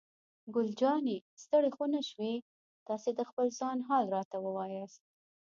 ګل 0.53 0.67
جانې: 0.79 1.17
ستړی 1.43 1.69
خو 1.75 1.83
نه 1.93 2.01
شوې؟ 2.09 2.33
تاسې 2.87 3.09
د 3.15 3.19
خپل 3.29 3.47
ځان 3.59 3.77
حال 3.87 4.05
راته 4.15 4.37
ووایاست. 4.41 5.01